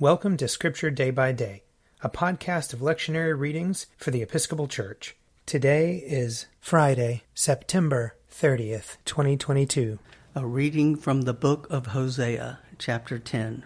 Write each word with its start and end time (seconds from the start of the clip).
Welcome 0.00 0.36
to 0.36 0.46
Scripture 0.46 0.92
Day 0.92 1.10
by 1.10 1.32
Day, 1.32 1.64
a 2.02 2.08
podcast 2.08 2.72
of 2.72 2.78
lectionary 2.78 3.36
readings 3.36 3.86
for 3.96 4.12
the 4.12 4.22
Episcopal 4.22 4.68
Church. 4.68 5.16
Today 5.44 5.96
is 6.06 6.46
Friday, 6.60 7.24
September 7.34 8.14
30th, 8.30 8.98
2022. 9.04 9.98
A 10.36 10.46
reading 10.46 10.94
from 10.94 11.22
the 11.22 11.34
book 11.34 11.66
of 11.68 11.86
Hosea, 11.88 12.60
chapter 12.78 13.18
10. 13.18 13.64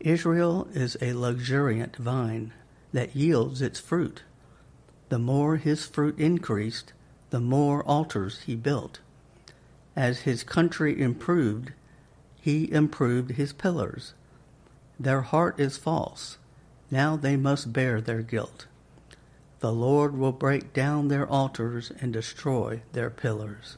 Israel 0.00 0.66
is 0.72 0.96
a 1.02 1.12
luxuriant 1.12 1.96
vine 1.96 2.54
that 2.94 3.14
yields 3.14 3.60
its 3.60 3.78
fruit. 3.78 4.22
The 5.10 5.18
more 5.18 5.56
his 5.56 5.84
fruit 5.84 6.18
increased, 6.18 6.94
the 7.28 7.40
more 7.40 7.84
altars 7.84 8.40
he 8.46 8.56
built. 8.56 9.00
As 9.94 10.20
his 10.20 10.42
country 10.42 10.98
improved, 10.98 11.72
he 12.40 12.72
improved 12.72 13.32
his 13.32 13.52
pillars. 13.52 14.14
Their 14.98 15.22
heart 15.22 15.58
is 15.58 15.76
false. 15.76 16.38
Now 16.90 17.16
they 17.16 17.36
must 17.36 17.72
bear 17.72 18.00
their 18.00 18.22
guilt. 18.22 18.66
The 19.60 19.72
Lord 19.72 20.16
will 20.16 20.32
break 20.32 20.72
down 20.72 21.08
their 21.08 21.26
altars 21.26 21.90
and 22.00 22.12
destroy 22.12 22.82
their 22.92 23.10
pillars. 23.10 23.76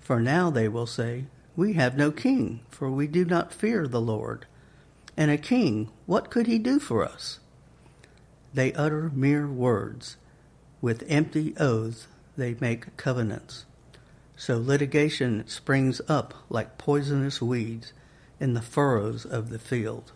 For 0.00 0.20
now 0.20 0.50
they 0.50 0.68
will 0.68 0.86
say, 0.86 1.26
We 1.56 1.74
have 1.74 1.96
no 1.96 2.10
king, 2.10 2.60
for 2.68 2.90
we 2.90 3.06
do 3.06 3.24
not 3.24 3.54
fear 3.54 3.86
the 3.86 4.00
Lord. 4.00 4.46
And 5.16 5.30
a 5.30 5.38
king, 5.38 5.90
what 6.06 6.30
could 6.30 6.46
he 6.46 6.58
do 6.58 6.78
for 6.78 7.04
us? 7.04 7.38
They 8.52 8.72
utter 8.72 9.10
mere 9.14 9.46
words. 9.46 10.16
With 10.80 11.04
empty 11.08 11.54
oaths 11.58 12.08
they 12.36 12.56
make 12.60 12.96
covenants. 12.96 13.64
So 14.36 14.58
litigation 14.58 15.46
springs 15.46 16.00
up 16.08 16.34
like 16.50 16.76
poisonous 16.76 17.40
weeds 17.40 17.92
in 18.42 18.54
the 18.54 18.60
furrows 18.60 19.24
of 19.24 19.50
the 19.50 19.58
field. 19.58 20.10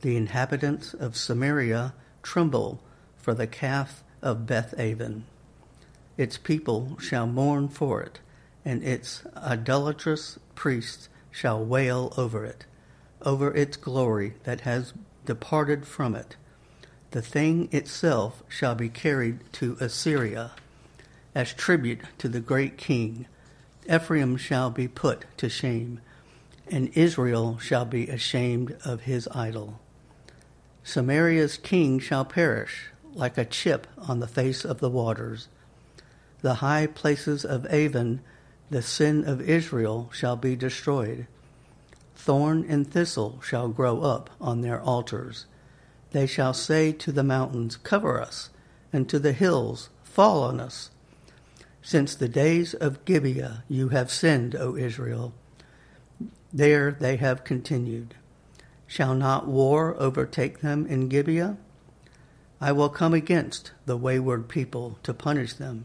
The 0.00 0.16
inhabitants 0.16 0.92
of 0.92 1.16
Samaria 1.16 1.94
tremble 2.20 2.82
for 3.16 3.32
the 3.32 3.46
calf 3.46 4.02
of 4.20 4.44
Bethaven. 4.44 5.24
Its 6.16 6.36
people 6.36 6.98
shall 7.00 7.28
mourn 7.28 7.68
for 7.68 8.02
it, 8.02 8.18
and 8.64 8.82
its 8.82 9.22
idolatrous 9.36 10.40
priests 10.56 11.08
shall 11.30 11.64
wail 11.64 12.12
over 12.16 12.44
it, 12.44 12.64
over 13.22 13.54
its 13.54 13.76
glory 13.76 14.34
that 14.42 14.62
has 14.62 14.92
departed 15.24 15.86
from 15.86 16.16
it. 16.16 16.34
The 17.12 17.22
thing 17.22 17.68
itself 17.70 18.42
shall 18.48 18.74
be 18.74 18.88
carried 18.88 19.44
to 19.52 19.76
Assyria 19.78 20.50
as 21.36 21.52
tribute 21.52 22.00
to 22.18 22.28
the 22.28 22.40
great 22.40 22.76
king. 22.76 23.26
Ephraim 23.88 24.36
shall 24.36 24.70
be 24.70 24.88
put 24.88 25.24
to 25.36 25.48
shame 25.48 26.00
and 26.70 26.96
Israel 26.96 27.58
shall 27.58 27.84
be 27.84 28.08
ashamed 28.08 28.76
of 28.84 29.02
his 29.02 29.28
idol. 29.28 29.80
Samaria's 30.82 31.56
king 31.56 31.98
shall 31.98 32.24
perish 32.24 32.90
like 33.14 33.36
a 33.36 33.44
chip 33.44 33.86
on 33.98 34.20
the 34.20 34.28
face 34.28 34.64
of 34.64 34.80
the 34.80 34.90
waters. 34.90 35.48
The 36.40 36.54
high 36.54 36.86
places 36.86 37.44
of 37.44 37.66
Aven, 37.66 38.20
the 38.70 38.82
sin 38.82 39.24
of 39.24 39.40
Israel, 39.40 40.10
shall 40.12 40.36
be 40.36 40.56
destroyed. 40.56 41.26
Thorn 42.14 42.64
and 42.68 42.90
thistle 42.90 43.40
shall 43.42 43.68
grow 43.68 44.02
up 44.02 44.30
on 44.40 44.60
their 44.60 44.80
altars. 44.80 45.46
They 46.12 46.26
shall 46.26 46.54
say 46.54 46.92
to 46.92 47.12
the 47.12 47.22
mountains, 47.22 47.76
Cover 47.76 48.20
us, 48.20 48.50
and 48.92 49.08
to 49.08 49.18
the 49.18 49.32
hills, 49.32 49.88
Fall 50.02 50.42
on 50.42 50.60
us. 50.60 50.90
Since 51.82 52.14
the 52.14 52.28
days 52.28 52.74
of 52.74 53.04
Gibeah 53.04 53.64
you 53.68 53.90
have 53.90 54.10
sinned, 54.10 54.54
O 54.54 54.76
Israel. 54.76 55.32
There 56.52 56.92
they 56.92 57.16
have 57.16 57.44
continued. 57.44 58.14
Shall 58.86 59.14
not 59.14 59.46
war 59.46 59.94
overtake 59.98 60.60
them 60.60 60.86
in 60.86 61.08
Gibeah? 61.08 61.58
I 62.60 62.72
will 62.72 62.88
come 62.88 63.14
against 63.14 63.72
the 63.86 63.96
wayward 63.96 64.48
people 64.48 64.98
to 65.02 65.12
punish 65.14 65.52
them, 65.54 65.84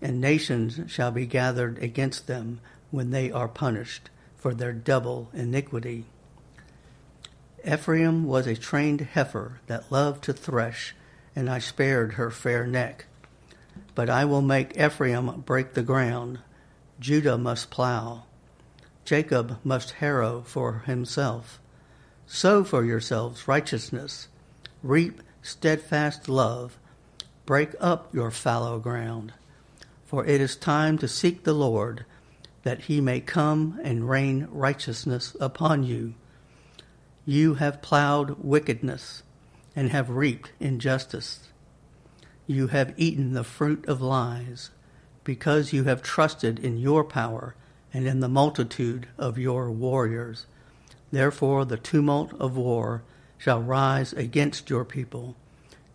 and 0.00 0.20
nations 0.20 0.80
shall 0.90 1.10
be 1.10 1.26
gathered 1.26 1.78
against 1.82 2.26
them 2.26 2.60
when 2.90 3.10
they 3.10 3.30
are 3.30 3.48
punished 3.48 4.10
for 4.36 4.54
their 4.54 4.72
double 4.72 5.28
iniquity. 5.32 6.06
Ephraim 7.66 8.24
was 8.24 8.46
a 8.46 8.56
trained 8.56 9.02
heifer 9.02 9.60
that 9.66 9.92
loved 9.92 10.24
to 10.24 10.32
thresh, 10.32 10.94
and 11.36 11.50
I 11.50 11.58
spared 11.58 12.14
her 12.14 12.30
fair 12.30 12.66
neck. 12.66 13.06
But 13.94 14.08
I 14.08 14.24
will 14.24 14.42
make 14.42 14.78
Ephraim 14.78 15.42
break 15.42 15.74
the 15.74 15.82
ground, 15.82 16.38
Judah 16.98 17.36
must 17.36 17.70
plow, 17.70 18.24
Jacob 19.08 19.58
must 19.64 19.92
harrow 20.02 20.42
for 20.42 20.80
himself. 20.80 21.58
Sow 22.26 22.62
for 22.62 22.84
yourselves 22.84 23.48
righteousness, 23.48 24.28
reap 24.82 25.22
steadfast 25.40 26.28
love, 26.28 26.78
break 27.46 27.70
up 27.80 28.12
your 28.12 28.30
fallow 28.30 28.78
ground. 28.78 29.32
For 30.04 30.26
it 30.26 30.42
is 30.42 30.56
time 30.56 30.98
to 30.98 31.08
seek 31.08 31.44
the 31.44 31.54
Lord, 31.54 32.04
that 32.64 32.82
he 32.82 33.00
may 33.00 33.20
come 33.20 33.80
and 33.82 34.10
rain 34.10 34.46
righteousness 34.50 35.34
upon 35.40 35.84
you. 35.84 36.12
You 37.24 37.54
have 37.54 37.80
plowed 37.80 38.44
wickedness 38.44 39.22
and 39.74 39.88
have 39.88 40.10
reaped 40.10 40.52
injustice. 40.60 41.48
You 42.46 42.66
have 42.66 42.92
eaten 42.98 43.32
the 43.32 43.42
fruit 43.42 43.86
of 43.88 44.02
lies, 44.02 44.68
because 45.24 45.72
you 45.72 45.84
have 45.84 46.02
trusted 46.02 46.58
in 46.58 46.76
your 46.76 47.04
power 47.04 47.54
and 47.92 48.06
in 48.06 48.20
the 48.20 48.28
multitude 48.28 49.08
of 49.16 49.38
your 49.38 49.70
warriors. 49.70 50.46
Therefore, 51.10 51.64
the 51.64 51.76
tumult 51.76 52.32
of 52.38 52.56
war 52.56 53.02
shall 53.38 53.62
rise 53.62 54.12
against 54.12 54.68
your 54.68 54.84
people, 54.84 55.36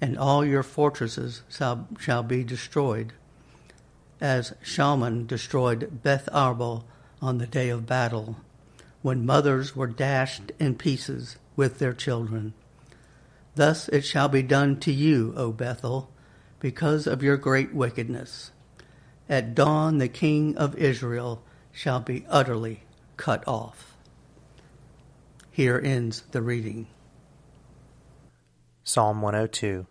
and 0.01 0.17
all 0.17 0.43
your 0.43 0.63
fortresses 0.63 1.43
shall, 1.49 1.87
shall 1.99 2.23
be 2.23 2.43
destroyed, 2.43 3.13
as 4.19 4.53
Shalman 4.63 5.27
destroyed 5.27 6.01
Beth 6.01 6.27
Arbel 6.31 6.83
on 7.21 7.37
the 7.37 7.47
day 7.47 7.69
of 7.69 7.85
battle, 7.85 8.37
when 9.01 9.25
mothers 9.25 9.75
were 9.75 9.87
dashed 9.87 10.51
in 10.59 10.75
pieces 10.75 11.37
with 11.55 11.79
their 11.79 11.93
children. 11.93 12.53
Thus 13.55 13.87
it 13.89 14.03
shall 14.03 14.29
be 14.29 14.41
done 14.41 14.79
to 14.79 14.91
you, 14.91 15.33
O 15.37 15.51
Bethel, 15.51 16.09
because 16.59 17.05
of 17.05 17.21
your 17.21 17.37
great 17.37 17.73
wickedness. 17.73 18.51
At 19.29 19.53
dawn, 19.53 19.99
the 19.99 20.07
king 20.07 20.57
of 20.57 20.75
Israel 20.75 21.43
shall 21.73 21.99
be 21.99 22.25
utterly 22.29 22.83
cut 23.17 23.45
off. 23.47 23.97
Here 25.51 25.81
ends 25.83 26.21
the 26.31 26.41
reading. 26.41 26.87
Psalm 28.83 29.21
102 29.21 29.87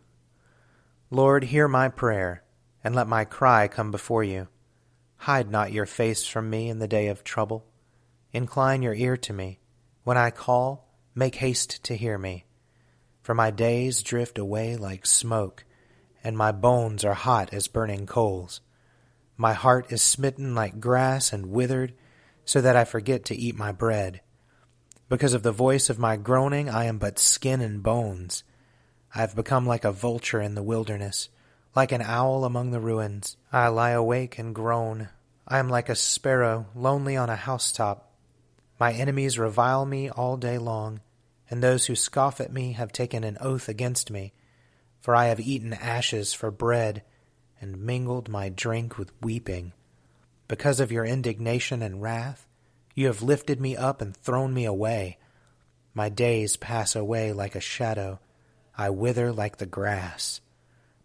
Lord, 1.10 1.44
hear 1.44 1.68
my 1.68 1.88
prayer, 1.88 2.42
and 2.82 2.94
let 2.94 3.06
my 3.06 3.24
cry 3.26 3.68
come 3.68 3.90
before 3.90 4.24
you. 4.24 4.48
Hide 5.18 5.50
not 5.50 5.72
your 5.72 5.84
face 5.84 6.26
from 6.26 6.48
me 6.48 6.70
in 6.70 6.78
the 6.78 6.88
day 6.88 7.08
of 7.08 7.22
trouble. 7.22 7.66
Incline 8.32 8.80
your 8.80 8.94
ear 8.94 9.16
to 9.18 9.32
me. 9.32 9.58
When 10.04 10.16
I 10.16 10.30
call, 10.30 10.88
make 11.14 11.34
haste 11.34 11.84
to 11.84 11.96
hear 11.96 12.16
me. 12.16 12.46
For 13.22 13.34
my 13.34 13.50
days 13.50 14.02
drift 14.02 14.38
away 14.38 14.76
like 14.76 15.04
smoke, 15.04 15.64
and 16.24 16.36
my 16.36 16.50
bones 16.50 17.04
are 17.04 17.14
hot 17.14 17.52
as 17.52 17.68
burning 17.68 18.06
coals. 18.06 18.60
My 19.36 19.54
heart 19.54 19.90
is 19.90 20.02
smitten 20.02 20.54
like 20.54 20.80
grass 20.80 21.32
and 21.32 21.46
withered, 21.46 21.94
so 22.44 22.60
that 22.60 22.76
I 22.76 22.84
forget 22.84 23.24
to 23.26 23.36
eat 23.36 23.56
my 23.56 23.72
bread. 23.72 24.20
Because 25.08 25.34
of 25.34 25.42
the 25.42 25.52
voice 25.52 25.90
of 25.90 25.98
my 25.98 26.16
groaning, 26.16 26.68
I 26.68 26.84
am 26.84 26.98
but 26.98 27.18
skin 27.18 27.60
and 27.60 27.82
bones. 27.82 28.44
I 29.14 29.18
have 29.18 29.36
become 29.36 29.66
like 29.66 29.84
a 29.84 29.92
vulture 29.92 30.40
in 30.40 30.54
the 30.54 30.62
wilderness, 30.62 31.28
like 31.74 31.92
an 31.92 32.02
owl 32.02 32.44
among 32.44 32.70
the 32.70 32.80
ruins. 32.80 33.36
I 33.52 33.68
lie 33.68 33.90
awake 33.90 34.38
and 34.38 34.54
groan. 34.54 35.08
I 35.46 35.58
am 35.58 35.68
like 35.68 35.88
a 35.88 35.94
sparrow, 35.94 36.66
lonely 36.74 37.16
on 37.16 37.28
a 37.28 37.36
housetop. 37.36 38.10
My 38.80 38.92
enemies 38.92 39.38
revile 39.38 39.84
me 39.84 40.08
all 40.08 40.36
day 40.36 40.58
long, 40.58 41.00
and 41.50 41.62
those 41.62 41.86
who 41.86 41.94
scoff 41.94 42.40
at 42.40 42.52
me 42.52 42.72
have 42.72 42.92
taken 42.92 43.22
an 43.22 43.38
oath 43.40 43.68
against 43.68 44.10
me. 44.10 44.32
For 45.00 45.14
I 45.14 45.26
have 45.26 45.40
eaten 45.40 45.72
ashes 45.72 46.32
for 46.32 46.50
bread 46.50 47.02
and 47.62 47.80
mingled 47.80 48.28
my 48.28 48.48
drink 48.48 48.98
with 48.98 49.12
weeping. 49.22 49.72
Because 50.48 50.80
of 50.80 50.90
your 50.90 51.04
indignation 51.04 51.80
and 51.80 52.02
wrath, 52.02 52.46
you 52.94 53.06
have 53.06 53.22
lifted 53.22 53.60
me 53.60 53.76
up 53.76 54.02
and 54.02 54.14
thrown 54.14 54.52
me 54.52 54.64
away. 54.64 55.16
My 55.94 56.08
days 56.08 56.56
pass 56.56 56.96
away 56.96 57.32
like 57.32 57.54
a 57.54 57.60
shadow. 57.60 58.18
I 58.76 58.90
wither 58.90 59.32
like 59.32 59.58
the 59.58 59.66
grass. 59.66 60.40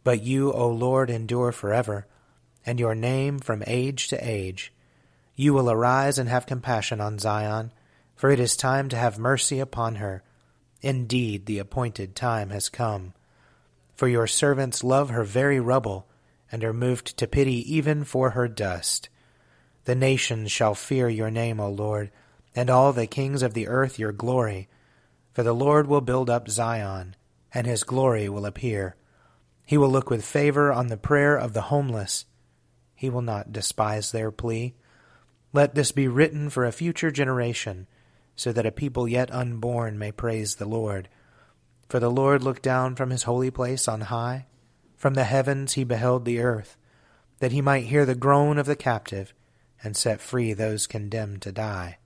But 0.03 0.23
you, 0.23 0.51
O 0.51 0.69
Lord, 0.69 1.09
endure 1.09 1.51
forever, 1.51 2.07
and 2.65 2.79
your 2.79 2.95
name 2.95 3.39
from 3.39 3.63
age 3.67 4.07
to 4.07 4.17
age. 4.17 4.73
You 5.35 5.53
will 5.53 5.69
arise 5.69 6.17
and 6.17 6.27
have 6.27 6.47
compassion 6.47 6.99
on 6.99 7.19
Zion, 7.19 7.71
for 8.15 8.31
it 8.31 8.39
is 8.39 8.57
time 8.57 8.89
to 8.89 8.97
have 8.97 9.19
mercy 9.19 9.59
upon 9.59 9.95
her. 9.95 10.23
Indeed, 10.81 11.45
the 11.45 11.59
appointed 11.59 12.15
time 12.15 12.49
has 12.49 12.67
come. 12.67 13.13
For 13.95 14.07
your 14.07 14.27
servants 14.27 14.83
love 14.83 15.11
her 15.11 15.23
very 15.23 15.59
rubble 15.59 16.07
and 16.51 16.63
are 16.63 16.73
moved 16.73 17.17
to 17.17 17.27
pity 17.27 17.75
even 17.75 18.03
for 18.03 18.31
her 18.31 18.47
dust. 18.47 19.09
The 19.85 19.95
nations 19.95 20.51
shall 20.51 20.75
fear 20.75 21.09
your 21.09 21.31
name, 21.31 21.59
O 21.59 21.69
Lord, 21.69 22.11
and 22.55 22.69
all 22.69 22.93
the 22.93 23.07
kings 23.07 23.43
of 23.43 23.53
the 23.53 23.67
earth 23.67 23.99
your 23.99 24.11
glory. 24.11 24.67
For 25.33 25.43
the 25.43 25.53
Lord 25.53 25.87
will 25.87 26.01
build 26.01 26.29
up 26.29 26.49
Zion, 26.49 27.15
and 27.53 27.67
his 27.67 27.83
glory 27.83 28.27
will 28.27 28.45
appear. 28.45 28.95
He 29.65 29.77
will 29.77 29.89
look 29.89 30.09
with 30.09 30.25
favor 30.25 30.71
on 30.71 30.87
the 30.87 30.97
prayer 30.97 31.37
of 31.37 31.53
the 31.53 31.63
homeless. 31.63 32.25
He 32.95 33.09
will 33.09 33.21
not 33.21 33.51
despise 33.51 34.11
their 34.11 34.31
plea. 34.31 34.75
Let 35.53 35.75
this 35.75 35.91
be 35.91 36.07
written 36.07 36.49
for 36.49 36.65
a 36.65 36.71
future 36.71 37.11
generation, 37.11 37.87
so 38.35 38.51
that 38.51 38.65
a 38.65 38.71
people 38.71 39.07
yet 39.07 39.31
unborn 39.31 39.99
may 39.99 40.11
praise 40.11 40.55
the 40.55 40.65
Lord. 40.65 41.09
For 41.89 41.99
the 41.99 42.11
Lord 42.11 42.43
looked 42.43 42.63
down 42.63 42.95
from 42.95 43.09
his 43.09 43.23
holy 43.23 43.51
place 43.51 43.87
on 43.87 44.01
high. 44.01 44.47
From 44.97 45.13
the 45.13 45.25
heavens 45.25 45.73
he 45.73 45.83
beheld 45.83 46.25
the 46.25 46.39
earth, 46.39 46.75
that 47.39 47.51
he 47.51 47.61
might 47.61 47.85
hear 47.85 48.05
the 48.05 48.15
groan 48.15 48.57
of 48.57 48.65
the 48.65 48.75
captive, 48.75 49.33
and 49.83 49.95
set 49.95 50.19
free 50.19 50.53
those 50.53 50.87
condemned 50.87 51.43
to 51.43 51.51
die, 51.51 51.99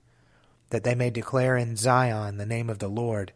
that 0.68 0.84
they 0.84 0.94
may 0.94 1.08
declare 1.08 1.56
in 1.56 1.74
Zion 1.74 2.36
the 2.36 2.46
name 2.46 2.68
of 2.68 2.80
the 2.80 2.88
Lord, 2.88 3.32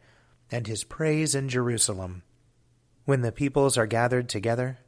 and 0.53 0.67
his 0.67 0.85
praise 0.85 1.35
in 1.35 1.49
Jerusalem. 1.49 2.23
When 3.07 3.23
the 3.23 3.33
peoples 3.33 3.79
are 3.79 3.87
gathered 3.87 4.29
together, 4.29 4.79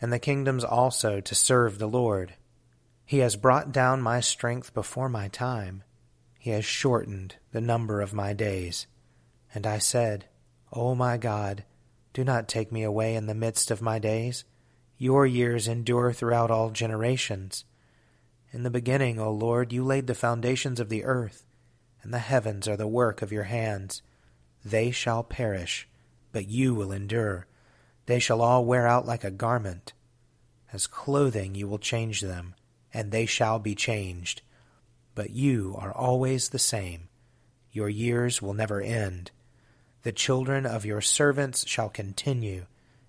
and 0.00 0.12
the 0.12 0.18
kingdoms 0.18 0.64
also 0.64 1.20
to 1.20 1.34
serve 1.34 1.78
the 1.78 1.86
Lord, 1.86 2.34
he 3.04 3.18
has 3.18 3.36
brought 3.36 3.70
down 3.70 4.02
my 4.02 4.18
strength 4.18 4.74
before 4.74 5.08
my 5.08 5.28
time. 5.28 5.84
He 6.36 6.50
has 6.50 6.64
shortened 6.64 7.36
the 7.52 7.60
number 7.60 8.00
of 8.00 8.12
my 8.12 8.32
days. 8.32 8.88
And 9.54 9.66
I 9.66 9.78
said, 9.78 10.26
O 10.72 10.96
my 10.96 11.16
God, 11.16 11.64
do 12.16 12.24
not 12.24 12.48
take 12.48 12.72
me 12.72 12.82
away 12.82 13.14
in 13.14 13.26
the 13.26 13.34
midst 13.34 13.70
of 13.70 13.82
my 13.82 13.98
days. 13.98 14.44
Your 14.96 15.26
years 15.26 15.68
endure 15.68 16.14
throughout 16.14 16.50
all 16.50 16.70
generations. 16.70 17.66
In 18.52 18.62
the 18.62 18.70
beginning, 18.70 19.20
O 19.20 19.30
Lord, 19.30 19.70
you 19.70 19.84
laid 19.84 20.06
the 20.06 20.14
foundations 20.14 20.80
of 20.80 20.88
the 20.88 21.04
earth, 21.04 21.44
and 22.02 22.14
the 22.14 22.18
heavens 22.20 22.66
are 22.66 22.76
the 22.78 22.88
work 22.88 23.20
of 23.20 23.32
your 23.32 23.42
hands. 23.42 24.00
They 24.64 24.90
shall 24.90 25.24
perish, 25.24 25.86
but 26.32 26.48
you 26.48 26.74
will 26.74 26.90
endure. 26.90 27.48
They 28.06 28.18
shall 28.18 28.40
all 28.40 28.64
wear 28.64 28.86
out 28.86 29.04
like 29.04 29.22
a 29.22 29.30
garment. 29.30 29.92
As 30.72 30.86
clothing 30.86 31.54
you 31.54 31.68
will 31.68 31.78
change 31.78 32.22
them, 32.22 32.54
and 32.94 33.12
they 33.12 33.26
shall 33.26 33.58
be 33.58 33.74
changed. 33.74 34.40
But 35.14 35.32
you 35.32 35.76
are 35.78 35.92
always 35.92 36.48
the 36.48 36.58
same. 36.58 37.10
Your 37.72 37.90
years 37.90 38.40
will 38.40 38.54
never 38.54 38.80
end. 38.80 39.32
The 40.06 40.12
children 40.12 40.66
of 40.66 40.86
your 40.86 41.00
servants 41.00 41.66
shall 41.66 41.88
continue, 41.88 42.66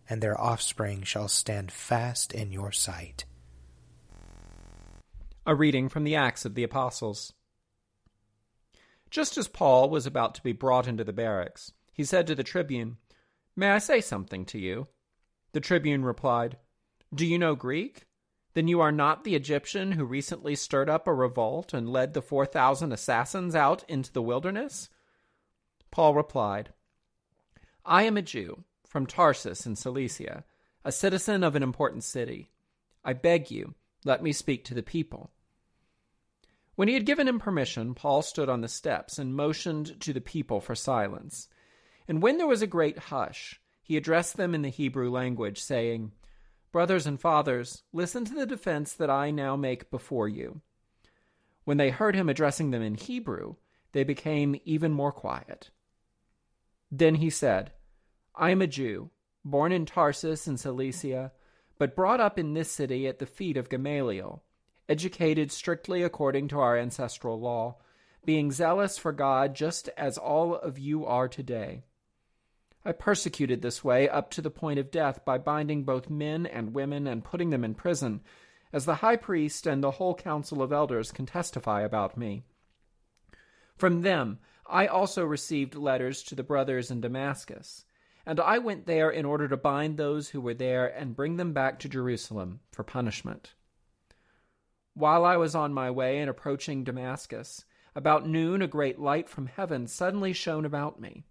and 0.10 0.20
their 0.20 0.42
offspring 0.42 1.04
shall 1.04 1.28
stand 1.28 1.72
fast 1.72 2.34
in 2.34 2.52
your 2.52 2.72
sight. 2.72 3.24
A 5.46 5.54
reading 5.54 5.90
from 5.90 6.06
the 6.06 6.16
Acts 6.16 6.44
of 6.44 6.56
the 6.56 6.64
Apostles. 6.64 7.34
Just 9.12 9.38
as 9.38 9.48
Paul 9.48 9.92
was 9.92 10.08
about 10.08 10.34
to 10.34 10.42
be 10.42 10.54
brought 10.54 10.88
into 10.88 11.04
the 11.04 11.14
barracks, 11.14 11.72
he 11.94 12.04
said 12.04 12.26
to 12.26 12.34
the 12.34 12.44
tribune, 12.44 12.98
May 13.56 13.70
I 13.70 13.78
say 13.78 14.02
something 14.02 14.44
to 14.46 14.58
you? 14.58 14.88
The 15.52 15.60
tribune 15.60 16.04
replied, 16.04 16.58
Do 17.14 17.28
you 17.28 17.38
know 17.38 17.54
Greek? 17.54 18.08
Then 18.56 18.68
you 18.68 18.82
are 18.82 18.92
not 18.92 19.24
the 19.24 19.36
Egyptian 19.36 19.92
who 19.92 20.04
recently 20.04 20.56
stirred 20.56 20.90
up 20.90 21.08
a 21.08 21.14
revolt 21.14 21.76
and 21.76 21.88
led 21.94 22.16
the 22.16 22.24
four 22.24 22.48
thousand 22.48 22.92
assassins 22.92 23.54
out 23.54 23.84
into 23.88 24.12
the 24.12 24.24
wilderness? 24.24 24.90
Paul 25.92 26.16
replied, 26.16 26.74
I 27.88 28.04
am 28.04 28.18
a 28.18 28.22
Jew 28.22 28.66
from 28.86 29.06
Tarsus 29.06 29.66
in 29.66 29.78
Cilicia, 29.78 30.44
a 30.84 30.92
citizen 30.92 31.42
of 31.42 31.56
an 31.56 31.64
important 31.64 32.04
city. 32.04 32.52
I 33.02 33.14
beg 33.14 33.50
you, 33.50 33.76
let 34.04 34.22
me 34.22 34.34
speak 34.34 34.66
to 34.66 34.74
the 34.74 34.84
people. 34.84 35.32
When 36.76 36.90
he 36.90 36.96
had 36.96 37.06
given 37.06 37.30
him 37.30 37.40
permission, 37.40 37.96
Paul 37.96 38.22
stood 38.24 38.50
on 38.50 38.60
the 38.60 38.68
steps 38.68 39.18
and 39.18 39.34
motioned 39.34 40.02
to 40.02 40.12
the 40.12 40.20
people 40.20 40.60
for 40.60 40.76
silence. 40.76 41.48
And 42.10 42.22
when 42.22 42.38
there 42.38 42.46
was 42.46 42.62
a 42.62 42.68
great 42.68 43.00
hush, 43.00 43.62
he 43.82 43.96
addressed 43.96 44.36
them 44.36 44.54
in 44.54 44.64
the 44.64 44.70
Hebrew 44.70 45.10
language, 45.10 45.62
saying, 45.62 46.12
Brothers 46.74 47.08
and 47.08 47.20
fathers, 47.20 47.84
listen 47.94 48.26
to 48.26 48.34
the 48.34 48.46
defense 48.46 48.92
that 48.96 49.10
I 49.10 49.32
now 49.32 49.56
make 49.56 49.90
before 49.90 50.28
you. 50.28 50.60
When 51.64 51.78
they 51.78 51.90
heard 51.90 52.16
him 52.16 52.28
addressing 52.28 52.72
them 52.72 52.82
in 52.82 52.96
Hebrew, 52.96 53.56
they 53.94 54.04
became 54.04 54.60
even 54.66 54.92
more 54.92 55.14
quiet. 55.14 55.70
Then 56.92 57.16
he 57.16 57.30
said, 57.30 57.72
I 58.40 58.52
am 58.52 58.62
a 58.62 58.68
Jew, 58.68 59.10
born 59.44 59.72
in 59.72 59.88
Tarsus 59.88 60.48
in 60.48 60.58
Cilicia, 60.58 61.32
but 61.80 61.96
brought 61.96 62.20
up 62.20 62.38
in 62.38 62.54
this 62.54 62.72
city 62.72 63.08
at 63.08 63.18
the 63.18 63.26
feet 63.26 63.58
of 63.58 63.68
Gamaliel, 63.68 64.44
educated 64.88 65.52
strictly 65.52 66.04
according 66.04 66.48
to 66.50 66.60
our 66.60 66.78
ancestral 66.78 67.40
law, 67.40 67.78
being 68.26 68.52
zealous 68.52 69.00
for 69.00 69.12
God 69.12 69.56
just 69.56 69.90
as 69.98 70.20
all 70.20 70.54
of 70.54 70.78
you 70.78 71.04
are 71.04 71.28
today. 71.28 71.82
I 72.86 72.92
persecuted 72.92 73.64
this 73.64 73.84
way 73.84 74.08
up 74.08 74.30
to 74.32 74.42
the 74.44 74.52
point 74.52 74.78
of 74.78 74.92
death 74.92 75.26
by 75.26 75.40
binding 75.40 75.84
both 75.84 76.08
men 76.08 76.46
and 76.46 76.76
women 76.76 77.08
and 77.08 77.24
putting 77.24 77.50
them 77.50 77.64
in 77.64 77.74
prison, 77.74 78.22
as 78.72 78.86
the 78.86 78.96
high 78.96 79.16
priest 79.16 79.66
and 79.66 79.84
the 79.84 79.92
whole 79.92 80.14
council 80.14 80.62
of 80.62 80.72
elders 80.72 81.12
can 81.12 81.26
testify 81.26 81.82
about 81.82 82.16
me. 82.16 82.44
From 83.78 84.04
them 84.04 84.38
I 84.68 84.86
also 84.86 85.26
received 85.26 85.74
letters 85.74 86.22
to 86.24 86.36
the 86.36 86.44
brothers 86.44 86.92
in 86.92 87.02
Damascus 87.02 87.86
and 88.28 88.42
I 88.42 88.58
went 88.58 88.86
there 88.86 89.10
in 89.10 89.24
order 89.24 89.48
to 89.48 89.56
bind 89.56 89.96
those 89.96 90.28
who 90.28 90.42
were 90.42 90.54
there 90.54 90.86
and 90.86 91.16
bring 91.16 91.38
them 91.38 91.54
back 91.54 91.80
to 91.80 91.90
Jerusalem 91.90 92.60
for 92.74 92.84
punishment. 92.84 93.54
While 94.94 95.24
I 95.24 95.38
was 95.38 95.56
on 95.56 95.74
my 95.74 95.90
way 95.90 96.20
and 96.20 96.30
approaching 96.30 96.84
Damascus, 96.84 97.64
about 97.96 98.28
noon 98.28 98.62
a 98.62 98.68
great 98.68 99.00
light 99.00 99.30
from 99.30 99.48
heaven 99.48 99.88
suddenly 99.88 100.34
shone 100.34 100.66
about 100.66 101.00
me. 101.00 101.24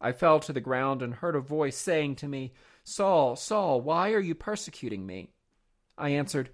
I 0.00 0.12
fell 0.12 0.40
to 0.40 0.54
the 0.54 0.60
ground 0.60 1.02
and 1.02 1.12
heard 1.12 1.36
a 1.36 1.40
voice 1.40 1.76
saying 1.76 2.16
to 2.16 2.28
me, 2.28 2.54
Saul, 2.82 3.36
Saul, 3.36 3.82
why 3.82 4.12
are 4.12 4.20
you 4.20 4.34
persecuting 4.34 5.04
me? 5.04 5.34
I 5.98 6.10
answered, 6.10 6.48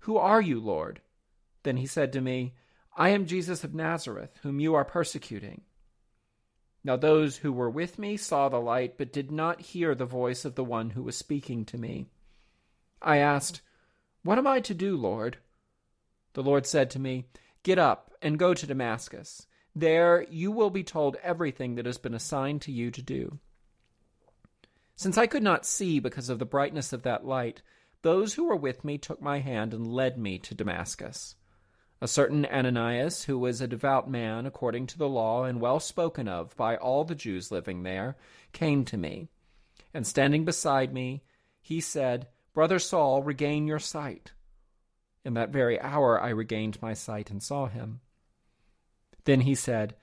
Who 0.00 0.16
are 0.16 0.40
you, 0.40 0.58
Lord? 0.58 1.00
Then 1.62 1.76
he 1.76 1.86
said 1.86 2.12
to 2.14 2.20
me, 2.20 2.54
I 2.96 3.10
am 3.10 3.26
Jesus 3.26 3.62
of 3.62 3.74
Nazareth, 3.74 4.40
whom 4.42 4.58
you 4.58 4.74
are 4.74 4.84
persecuting. 4.84 5.62
Now 6.84 6.96
those 6.96 7.38
who 7.38 7.52
were 7.52 7.70
with 7.70 7.98
me 7.98 8.18
saw 8.18 8.50
the 8.50 8.60
light, 8.60 8.98
but 8.98 9.12
did 9.12 9.32
not 9.32 9.62
hear 9.62 9.94
the 9.94 10.04
voice 10.04 10.44
of 10.44 10.54
the 10.54 10.64
one 10.64 10.90
who 10.90 11.02
was 11.02 11.16
speaking 11.16 11.64
to 11.66 11.78
me. 11.78 12.06
I 13.00 13.16
asked, 13.16 13.62
What 14.22 14.36
am 14.36 14.46
I 14.46 14.60
to 14.60 14.74
do, 14.74 14.96
Lord? 14.96 15.38
The 16.34 16.42
Lord 16.42 16.66
said 16.66 16.90
to 16.90 16.98
me, 16.98 17.26
Get 17.62 17.78
up 17.78 18.12
and 18.20 18.38
go 18.38 18.52
to 18.52 18.66
Damascus. 18.66 19.46
There 19.74 20.26
you 20.30 20.52
will 20.52 20.70
be 20.70 20.84
told 20.84 21.16
everything 21.22 21.76
that 21.76 21.86
has 21.86 21.98
been 21.98 22.14
assigned 22.14 22.60
to 22.62 22.72
you 22.72 22.90
to 22.90 23.02
do. 23.02 23.38
Since 24.94 25.18
I 25.18 25.26
could 25.26 25.42
not 25.42 25.66
see 25.66 25.98
because 25.98 26.28
of 26.28 26.38
the 26.38 26.44
brightness 26.44 26.92
of 26.92 27.02
that 27.02 27.26
light, 27.26 27.62
those 28.02 28.34
who 28.34 28.44
were 28.44 28.56
with 28.56 28.84
me 28.84 28.98
took 28.98 29.20
my 29.22 29.40
hand 29.40 29.72
and 29.72 29.86
led 29.86 30.18
me 30.18 30.38
to 30.40 30.54
Damascus. 30.54 31.34
A 32.04 32.06
certain 32.06 32.44
Ananias, 32.44 33.24
who 33.24 33.38
was 33.38 33.62
a 33.62 33.66
devout 33.66 34.10
man 34.10 34.44
according 34.44 34.88
to 34.88 34.98
the 34.98 35.08
law 35.08 35.44
and 35.44 35.58
well 35.58 35.80
spoken 35.80 36.28
of 36.28 36.54
by 36.54 36.76
all 36.76 37.02
the 37.02 37.14
Jews 37.14 37.50
living 37.50 37.82
there, 37.82 38.18
came 38.52 38.84
to 38.84 38.98
me. 38.98 39.30
And 39.94 40.06
standing 40.06 40.44
beside 40.44 40.92
me, 40.92 41.22
he 41.62 41.80
said, 41.80 42.28
Brother 42.52 42.78
Saul, 42.78 43.22
regain 43.22 43.66
your 43.66 43.78
sight. 43.78 44.32
In 45.24 45.32
that 45.32 45.48
very 45.48 45.80
hour 45.80 46.20
I 46.20 46.28
regained 46.28 46.82
my 46.82 46.92
sight 46.92 47.30
and 47.30 47.42
saw 47.42 47.68
him. 47.68 48.02
Then 49.24 49.40
he 49.40 49.54
said, 49.54 49.94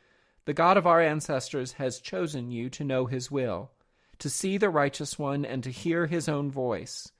The 0.45 0.53
God 0.55 0.77
of 0.77 0.87
our 0.87 1.01
ancestors 1.01 1.73
has 1.73 1.99
chosen 1.99 2.49
you 2.49 2.71
to 2.71 2.83
know 2.83 3.05
his 3.05 3.29
will, 3.29 3.73
to 4.17 4.27
see 4.27 4.57
the 4.57 4.71
righteous 4.71 5.19
one, 5.19 5.45
and 5.45 5.63
to 5.63 5.69
hear 5.69 6.07
his 6.07 6.27
own 6.27 6.49
voice 6.49 7.11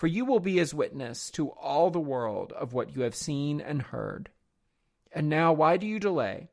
for 0.00 0.06
you 0.06 0.24
will 0.24 0.40
be 0.40 0.58
as 0.58 0.72
witness 0.72 1.30
to 1.30 1.50
all 1.50 1.90
the 1.90 2.00
world 2.00 2.54
of 2.54 2.72
what 2.72 2.96
you 2.96 3.02
have 3.02 3.14
seen 3.14 3.60
and 3.60 3.82
heard. 3.82 4.30
And 5.12 5.28
now, 5.28 5.52
why 5.52 5.76
do 5.76 5.86
you 5.86 6.00
delay? 6.00 6.48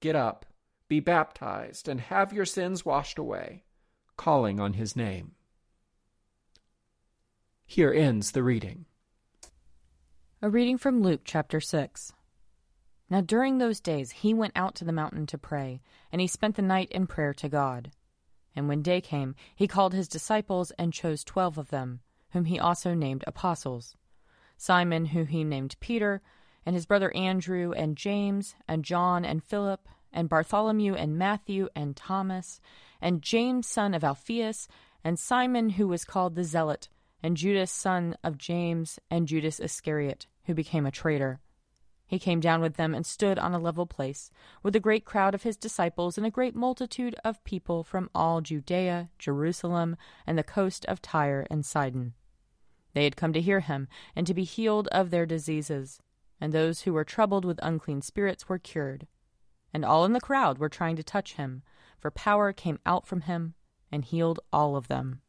Get 0.00 0.14
up, 0.14 0.44
be 0.86 1.00
baptized, 1.00 1.88
and 1.88 1.98
have 1.98 2.34
your 2.34 2.44
sins 2.44 2.84
washed 2.84 3.18
away, 3.18 3.64
calling 4.18 4.60
on 4.60 4.74
his 4.74 4.94
name. 4.94 5.32
Here 7.64 7.90
ends 7.90 8.32
the 8.32 8.42
reading. 8.42 8.84
A 10.42 10.50
reading 10.50 10.76
from 10.76 11.00
Luke 11.00 11.22
chapter 11.24 11.60
6. 11.60 12.12
Now 13.08 13.22
during 13.22 13.56
those 13.56 13.80
days 13.80 14.10
he 14.10 14.34
went 14.34 14.52
out 14.54 14.74
to 14.74 14.84
the 14.84 14.92
mountain 14.92 15.24
to 15.28 15.38
pray, 15.38 15.80
and 16.12 16.20
he 16.20 16.26
spent 16.26 16.56
the 16.56 16.60
night 16.60 16.90
in 16.90 17.06
prayer 17.06 17.32
to 17.32 17.48
God. 17.48 17.92
And 18.54 18.68
when 18.68 18.82
day 18.82 19.00
came, 19.00 19.36
he 19.56 19.66
called 19.66 19.94
his 19.94 20.06
disciples 20.06 20.70
and 20.78 20.92
chose 20.92 21.24
twelve 21.24 21.56
of 21.56 21.70
them 21.70 22.00
whom 22.34 22.44
he 22.44 22.58
also 22.58 22.92
named 22.92 23.24
apostles 23.26 23.96
Simon, 24.56 25.06
whom 25.06 25.28
he 25.28 25.44
named 25.44 25.76
Peter, 25.80 26.20
and 26.66 26.74
his 26.74 26.86
brother 26.86 27.14
Andrew, 27.16 27.72
and 27.72 27.96
James, 27.96 28.54
and 28.68 28.84
John, 28.84 29.24
and 29.24 29.42
Philip, 29.42 29.88
and 30.12 30.28
Bartholomew, 30.28 30.94
and 30.94 31.18
Matthew, 31.18 31.68
and 31.74 31.96
Thomas, 31.96 32.60
and 33.00 33.22
James, 33.22 33.66
son 33.66 33.94
of 33.94 34.04
Alphaeus, 34.04 34.68
and 35.02 35.18
Simon, 35.18 35.70
who 35.70 35.88
was 35.88 36.04
called 36.04 36.34
the 36.34 36.44
Zealot, 36.44 36.88
and 37.22 37.36
Judas, 37.36 37.70
son 37.70 38.16
of 38.22 38.38
James, 38.38 38.98
and 39.10 39.26
Judas 39.26 39.60
Iscariot, 39.60 40.26
who 40.44 40.54
became 40.54 40.86
a 40.86 40.90
traitor. 40.90 41.40
He 42.06 42.18
came 42.18 42.40
down 42.40 42.60
with 42.60 42.74
them 42.74 42.94
and 42.94 43.06
stood 43.06 43.38
on 43.38 43.54
a 43.54 43.58
level 43.58 43.86
place, 43.86 44.30
with 44.62 44.76
a 44.76 44.80
great 44.80 45.04
crowd 45.04 45.34
of 45.34 45.42
his 45.42 45.56
disciples 45.56 46.16
and 46.16 46.26
a 46.26 46.30
great 46.30 46.54
multitude 46.54 47.16
of 47.24 47.42
people 47.44 47.82
from 47.82 48.10
all 48.14 48.40
Judea, 48.40 49.10
Jerusalem, 49.18 49.96
and 50.26 50.38
the 50.38 50.42
coast 50.42 50.84
of 50.86 51.02
Tyre 51.02 51.46
and 51.50 51.64
Sidon. 51.64 52.14
They 52.94 53.04
had 53.04 53.16
come 53.16 53.32
to 53.34 53.40
hear 53.40 53.60
him 53.60 53.88
and 54.16 54.26
to 54.26 54.34
be 54.34 54.44
healed 54.44 54.88
of 54.88 55.10
their 55.10 55.26
diseases, 55.26 56.00
and 56.40 56.52
those 56.52 56.82
who 56.82 56.92
were 56.92 57.04
troubled 57.04 57.44
with 57.44 57.60
unclean 57.62 58.02
spirits 58.02 58.48
were 58.48 58.58
cured. 58.58 59.06
And 59.72 59.84
all 59.84 60.04
in 60.04 60.12
the 60.12 60.20
crowd 60.20 60.58
were 60.58 60.68
trying 60.68 60.96
to 60.96 61.04
touch 61.04 61.34
him, 61.34 61.62
for 61.98 62.10
power 62.10 62.52
came 62.52 62.78
out 62.86 63.06
from 63.06 63.22
him 63.22 63.54
and 63.92 64.04
healed 64.04 64.40
all 64.52 64.76
of 64.76 64.88
them. 64.88 65.20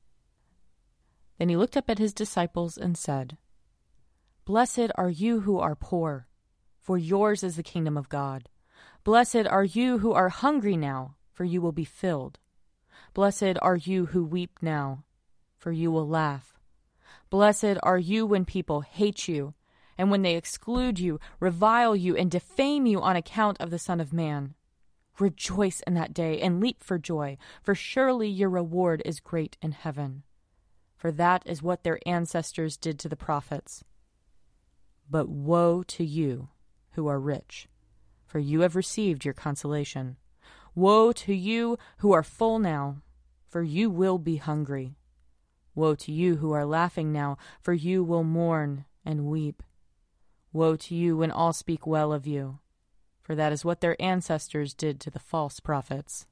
Then 1.37 1.49
he 1.49 1.57
looked 1.57 1.75
up 1.75 1.89
at 1.89 1.99
his 1.99 2.13
disciples 2.13 2.77
and 2.77 2.97
said, 2.97 3.37
Blessed 4.45 4.91
are 4.95 5.09
you 5.09 5.41
who 5.41 5.59
are 5.59 5.75
poor 5.75 6.27
for 6.85 6.99
yours 6.99 7.43
is 7.43 7.55
the 7.55 7.63
kingdom 7.63 7.97
of 7.97 8.09
God. 8.09 8.47
Blessed 9.03 9.47
are 9.47 9.63
you 9.63 9.97
who 9.97 10.11
are 10.11 10.29
hungry 10.29 10.77
now, 10.77 11.15
for 11.33 11.43
you 11.43 11.59
will 11.59 11.71
be 11.71 11.83
filled. 11.83 12.37
Blessed 13.15 13.57
are 13.59 13.75
you 13.75 14.05
who 14.05 14.23
weep 14.23 14.59
now, 14.61 15.03
for 15.57 15.71
you 15.71 15.89
will 15.89 16.07
laugh. 16.07 16.53
Blessed 17.29 17.77
are 17.83 17.97
you 17.97 18.25
when 18.25 18.45
people 18.45 18.81
hate 18.81 19.27
you, 19.27 19.53
and 19.97 20.11
when 20.11 20.21
they 20.21 20.35
exclude 20.35 20.99
you, 20.99 21.19
revile 21.39 21.95
you, 21.95 22.15
and 22.15 22.29
defame 22.29 22.85
you 22.85 23.01
on 23.01 23.15
account 23.15 23.57
of 23.59 23.69
the 23.69 23.79
Son 23.79 23.99
of 23.99 24.13
Man. 24.13 24.55
Rejoice 25.19 25.81
in 25.87 25.93
that 25.93 26.13
day 26.13 26.41
and 26.41 26.59
leap 26.59 26.83
for 26.83 26.97
joy, 26.97 27.37
for 27.63 27.73
surely 27.73 28.27
your 28.27 28.49
reward 28.49 29.01
is 29.05 29.19
great 29.19 29.57
in 29.61 29.71
heaven. 29.71 30.23
For 30.97 31.11
that 31.11 31.43
is 31.45 31.61
what 31.61 31.83
their 31.83 31.99
ancestors 32.05 32.77
did 32.77 32.99
to 32.99 33.09
the 33.09 33.15
prophets. 33.15 33.83
But 35.09 35.29
woe 35.29 35.83
to 35.83 36.03
you! 36.03 36.49
who 36.95 37.07
are 37.07 37.19
rich, 37.19 37.67
for 38.25 38.39
you 38.39 38.61
have 38.61 38.75
received 38.75 39.25
your 39.25 39.33
consolation. 39.33 40.15
Woe 40.73 41.11
to 41.11 41.33
you 41.33 41.77
who 41.97 42.13
are 42.13 42.23
full 42.23 42.57
now, 42.57 43.01
for 43.47 43.61
you 43.61 43.89
will 43.89 44.17
be 44.17 44.37
hungry. 44.37 44.95
Woe 45.75 45.93
to 45.95 46.11
you 46.11 46.37
who 46.37 46.53
are 46.53 46.65
laughing 46.65 47.11
now, 47.11 47.37
for 47.61 47.73
you 47.73 48.03
will 48.03 48.23
mourn 48.23 48.85
and 49.05 49.25
weep. 49.25 49.61
Woe 50.51 50.75
to 50.77 50.95
you 50.95 51.17
when 51.17 51.31
all 51.31 51.53
speak 51.53 51.85
well 51.85 52.11
of 52.13 52.25
you, 52.25 52.59
for 53.21 53.35
that 53.35 53.51
is 53.51 53.65
what 53.65 53.81
their 53.81 54.01
ancestors 54.01 54.73
did 54.73 54.99
to 55.01 55.11
the 55.11 55.19
false 55.19 55.59
prophets. 55.59 56.25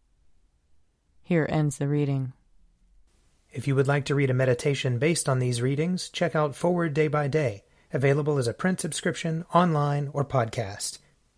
Here 1.21 1.45
ends 1.49 1.77
the 1.77 1.87
reading. 1.87 2.33
If 3.51 3.67
you 3.67 3.75
would 3.75 3.87
like 3.87 4.05
to 4.05 4.15
read 4.15 4.29
a 4.29 4.33
meditation 4.33 4.97
based 4.97 5.29
on 5.29 5.39
these 5.39 5.61
readings, 5.61 6.09
check 6.09 6.35
out 6.35 6.55
Forward 6.55 6.93
Day 6.93 7.07
by 7.07 7.27
Day 7.27 7.63
available 7.93 8.39
as 8.39 8.47
a 8.47 8.53
print 8.53 8.81
subscription, 8.81 9.45
online, 9.53 10.09
or 10.13 10.25
podcast. 10.25 10.97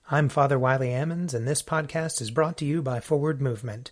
I'm 0.09 0.29
Father 0.29 0.57
Wiley 0.57 0.89
Ammons, 0.89 1.33
and 1.33 1.45
this 1.45 1.62
podcast 1.62 2.21
is 2.21 2.31
brought 2.31 2.57
to 2.57 2.65
you 2.65 2.81
by 2.81 3.01
Forward 3.01 3.41
Movement. 3.41 3.91